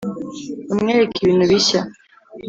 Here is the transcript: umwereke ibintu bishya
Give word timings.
umwereke 0.73 1.17
ibintu 1.21 1.43
bishya 1.51 1.81